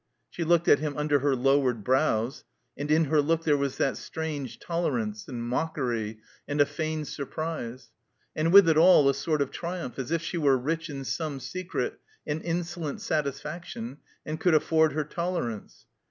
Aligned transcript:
She 0.31 0.43
looked 0.43 0.67
at 0.67 0.79
him 0.79 0.97
under 0.97 1.19
her 1.19 1.35
lowered 1.35 1.83
brows; 1.83 2.43
and 2.75 2.89
in 2.89 3.05
her 3.05 3.21
look 3.21 3.43
there 3.43 3.55
was 3.55 3.77
that 3.77 3.97
strange 3.97 4.57
tolerance, 4.57 5.27
and 5.27 5.43
mockery, 5.47 6.17
and 6.47 6.59
a 6.59 6.65
feigned 6.65 7.07
surprise. 7.07 7.91
And 8.35 8.51
with 8.51 8.67
it 8.67 8.77
all 8.77 9.07
a 9.09 9.13
sort 9.13 9.43
of 9.43 9.51
triumph, 9.51 9.99
as 9.99 10.09
if 10.11 10.23
she 10.23 10.39
were 10.39 10.57
rich 10.57 10.89
in 10.89 11.03
some 11.03 11.39
secret 11.39 11.99
and 12.25 12.41
insolent 12.41 12.99
satisfaction 12.99 13.99
and 14.25 14.39
could 14.39 14.55
afford 14.55 14.93
her 14.93 15.03
tolerance. 15.03 15.85